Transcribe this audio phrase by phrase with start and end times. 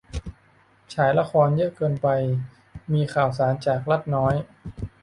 [0.93, 2.07] ฉายละครเยอะเกินไป
[2.93, 4.35] มีข่าวสารจากรัฐน้อย